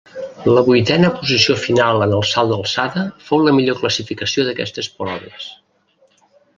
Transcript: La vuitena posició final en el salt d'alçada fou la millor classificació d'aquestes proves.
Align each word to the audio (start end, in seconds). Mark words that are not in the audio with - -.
La 0.53 0.61
vuitena 0.69 1.11
posició 1.17 1.57
final 1.65 2.07
en 2.07 2.15
el 2.21 2.25
salt 2.31 2.53
d'alçada 2.55 3.05
fou 3.29 3.45
la 3.49 3.55
millor 3.61 3.81
classificació 3.85 4.49
d'aquestes 4.51 4.93
proves. 4.99 5.51